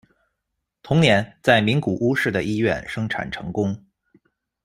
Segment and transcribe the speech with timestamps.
[0.81, 3.85] 同年，在名古屋市的医院生产成功。